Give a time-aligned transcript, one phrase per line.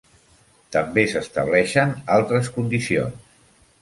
[0.75, 3.33] També s'estableixen altres condicions.